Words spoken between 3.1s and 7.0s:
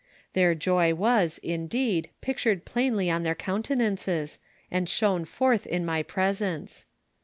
on their countenances, and shone forth in my presence.